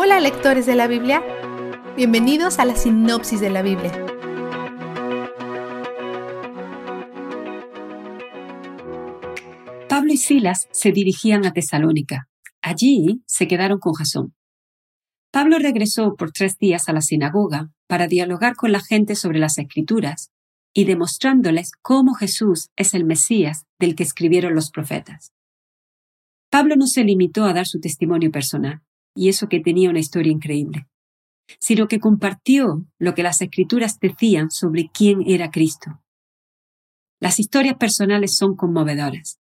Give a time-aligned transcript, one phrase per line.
[0.00, 1.24] Hola lectores de la Biblia,
[1.96, 3.90] bienvenidos a la sinopsis de la Biblia.
[9.88, 12.28] Pablo y Silas se dirigían a Tesalónica.
[12.62, 14.36] Allí se quedaron con Jasón.
[15.32, 19.58] Pablo regresó por tres días a la sinagoga para dialogar con la gente sobre las
[19.58, 20.30] escrituras
[20.72, 25.32] y demostrándoles cómo Jesús es el Mesías del que escribieron los profetas.
[26.50, 28.80] Pablo no se limitó a dar su testimonio personal,
[29.14, 30.86] y eso que tenía una historia increíble,
[31.58, 36.00] sino que compartió lo que las escrituras decían sobre quién era Cristo.
[37.20, 39.40] Las historias personales son conmovedoras,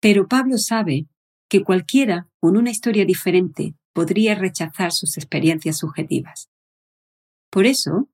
[0.00, 1.06] pero Pablo sabe
[1.48, 6.50] que cualquiera con una historia diferente podría rechazar sus experiencias subjetivas.
[7.50, 8.08] Por eso,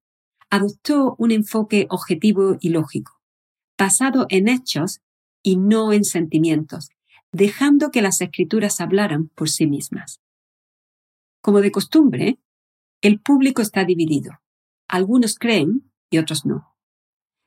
[0.49, 3.21] adoptó un enfoque objetivo y lógico,
[3.77, 5.01] basado en hechos
[5.43, 6.91] y no en sentimientos,
[7.33, 10.22] dejando que las escrituras hablaran por sí mismas.
[11.43, 12.39] Como de costumbre,
[13.01, 14.41] el público está dividido.
[14.89, 16.77] Algunos creen y otros no.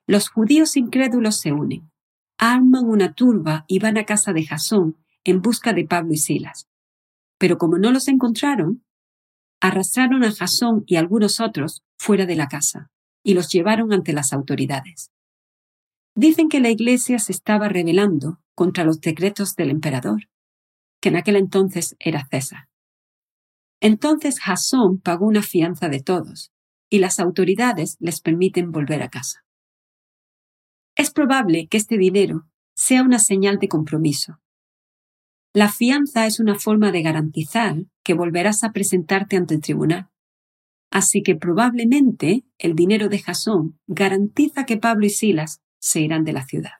[0.05, 1.89] Los judíos incrédulos se unen,
[2.37, 6.67] arman una turba y van a casa de Jasón en busca de Pablo y Silas.
[7.37, 8.83] Pero como no los encontraron,
[9.61, 12.91] arrastraron a Jasón y algunos otros fuera de la casa
[13.23, 15.09] y los llevaron ante las autoridades.
[16.15, 20.30] Dicen que la iglesia se estaba rebelando contra los decretos del emperador,
[21.02, 22.67] que en aquel entonces era César.
[23.86, 26.52] Entonces Jasón pagó una fianza de todos,
[26.89, 29.45] y las autoridades les permiten volver a casa.
[30.95, 34.39] Es probable que este dinero sea una señal de compromiso.
[35.53, 40.09] La fianza es una forma de garantizar que volverás a presentarte ante el tribunal.
[40.89, 46.33] Así que probablemente el dinero de Jasón garantiza que Pablo y Silas se irán de
[46.33, 46.80] la ciudad.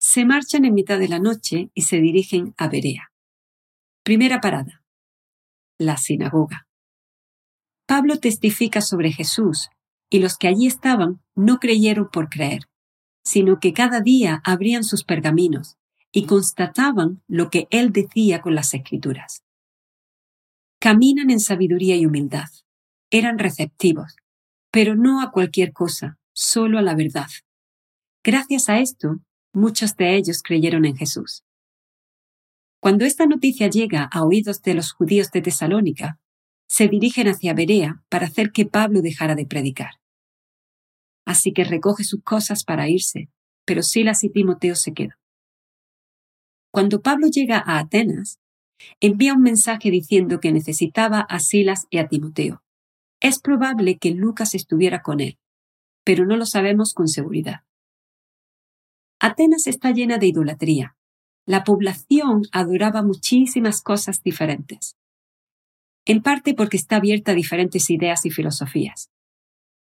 [0.00, 3.12] Se marchan en mitad de la noche y se dirigen a Berea.
[4.04, 4.81] Primera parada
[5.82, 6.66] la sinagoga.
[7.86, 9.68] Pablo testifica sobre Jesús
[10.08, 12.62] y los que allí estaban no creyeron por creer,
[13.24, 15.76] sino que cada día abrían sus pergaminos
[16.12, 19.42] y constataban lo que él decía con las escrituras.
[20.78, 22.48] Caminan en sabiduría y humildad.
[23.10, 24.16] Eran receptivos,
[24.70, 27.28] pero no a cualquier cosa, solo a la verdad.
[28.24, 29.18] Gracias a esto,
[29.52, 31.44] muchos de ellos creyeron en Jesús.
[32.82, 36.18] Cuando esta noticia llega a oídos de los judíos de Tesalónica,
[36.68, 40.00] se dirigen hacia Berea para hacer que Pablo dejara de predicar.
[41.24, 43.28] Así que recoge sus cosas para irse,
[43.64, 45.16] pero Silas y Timoteo se quedan.
[46.72, 48.40] Cuando Pablo llega a Atenas,
[48.98, 52.64] envía un mensaje diciendo que necesitaba a Silas y a Timoteo.
[53.20, 55.38] Es probable que Lucas estuviera con él,
[56.02, 57.60] pero no lo sabemos con seguridad.
[59.20, 60.96] Atenas está llena de idolatría,
[61.52, 64.96] la población adoraba muchísimas cosas diferentes,
[66.06, 69.10] en parte porque está abierta a diferentes ideas y filosofías.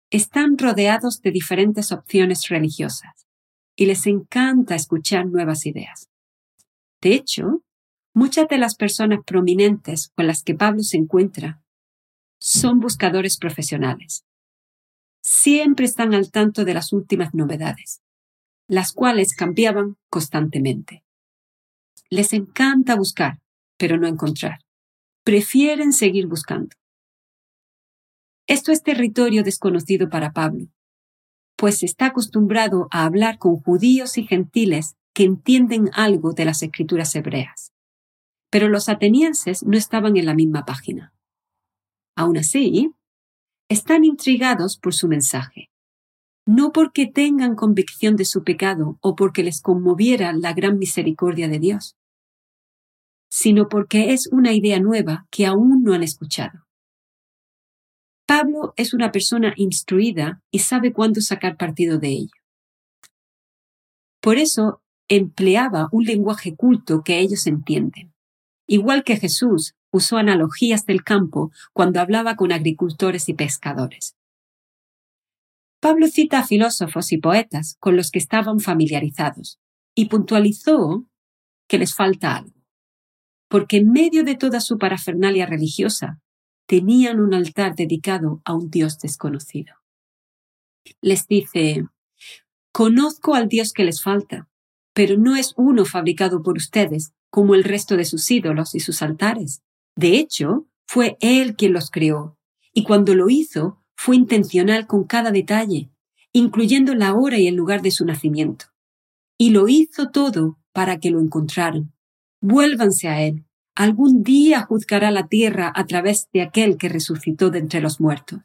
[0.09, 3.27] Están rodeados de diferentes opciones religiosas
[3.77, 6.09] y les encanta escuchar nuevas ideas.
[7.03, 7.63] De hecho,
[8.15, 11.61] muchas de las personas prominentes con las que Pablo se encuentra
[12.41, 14.25] son buscadores profesionales.
[15.23, 18.01] Siempre están al tanto de las últimas novedades,
[18.69, 21.02] las cuales cambiaban constantemente.
[22.13, 23.39] Les encanta buscar,
[23.79, 24.59] pero no encontrar.
[25.25, 26.77] Prefieren seguir buscando.
[28.47, 30.67] Esto es territorio desconocido para Pablo,
[31.57, 37.15] pues está acostumbrado a hablar con judíos y gentiles que entienden algo de las escrituras
[37.15, 37.73] hebreas.
[38.51, 41.15] Pero los atenienses no estaban en la misma página.
[42.15, 42.91] Aún así,
[43.71, 45.71] están intrigados por su mensaje,
[46.45, 51.59] no porque tengan convicción de su pecado o porque les conmoviera la gran misericordia de
[51.59, 51.97] Dios,
[53.33, 56.67] sino porque es una idea nueva que aún no han escuchado.
[58.27, 62.43] Pablo es una persona instruida y sabe cuándo sacar partido de ello.
[64.21, 68.13] Por eso empleaba un lenguaje culto que ellos entienden.
[68.67, 74.15] Igual que Jesús usó analogías del campo cuando hablaba con agricultores y pescadores.
[75.81, 79.59] Pablo cita a filósofos y poetas con los que estaban familiarizados
[79.95, 81.07] y puntualizó
[81.67, 82.62] que les falta algo
[83.53, 86.19] porque en medio de toda su parafernalia religiosa
[86.67, 89.75] tenían un altar dedicado a un Dios desconocido.
[91.03, 91.85] Les dice,
[92.73, 94.49] conozco al Dios que les falta,
[94.95, 99.03] pero no es uno fabricado por ustedes como el resto de sus ídolos y sus
[99.03, 99.61] altares.
[99.97, 102.39] De hecho, fue Él quien los creó,
[102.73, 105.91] y cuando lo hizo fue intencional con cada detalle,
[106.33, 108.65] incluyendo la hora y el lugar de su nacimiento.
[109.37, 111.93] Y lo hizo todo para que lo encontraran,
[112.43, 113.45] Vuélvanse a Él,
[113.77, 118.41] algún día juzgará la tierra a través de aquel que resucitó de entre los muertos.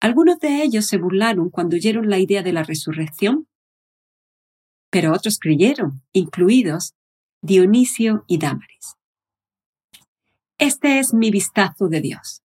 [0.00, 3.48] Algunos de ellos se burlaron cuando oyeron la idea de la resurrección,
[4.88, 6.94] pero otros creyeron, incluidos
[7.42, 8.94] Dionisio y Dámaris.
[10.58, 12.42] Este es mi vistazo de Dios.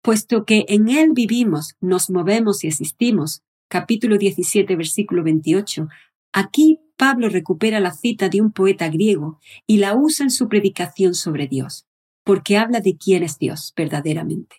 [0.00, 5.88] Puesto que en Él vivimos, nos movemos y existimos, capítulo 17, versículo 28,
[6.36, 11.14] aquí Pablo recupera la cita de un poeta griego y la usa en su predicación
[11.14, 11.86] sobre Dios,
[12.24, 14.56] porque habla de quién es Dios verdaderamente.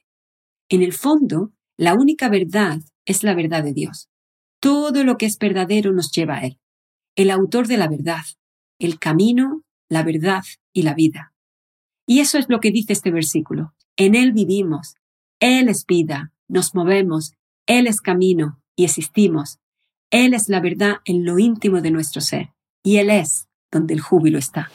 [0.69, 4.09] En el fondo, la única verdad es la verdad de Dios.
[4.59, 6.59] Todo lo que es verdadero nos lleva a Él,
[7.15, 8.23] el autor de la verdad,
[8.79, 10.43] el camino, la verdad
[10.73, 11.33] y la vida.
[12.07, 13.75] Y eso es lo que dice este versículo.
[13.97, 14.95] En Él vivimos,
[15.39, 17.33] Él es vida, nos movemos,
[17.67, 19.59] Él es camino y existimos.
[20.11, 23.99] Él es la verdad en lo íntimo de nuestro ser y Él es donde el
[23.99, 24.71] júbilo está.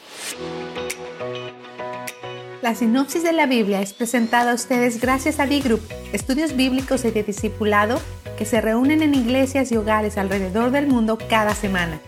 [2.61, 5.81] La sinopsis de la Biblia es presentada a ustedes gracias a B-Group,
[6.13, 7.99] estudios bíblicos y de discipulado
[8.37, 11.99] que se reúnen en iglesias y hogares alrededor del mundo cada semana.